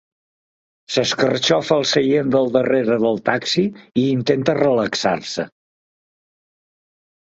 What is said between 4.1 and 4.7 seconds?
intenta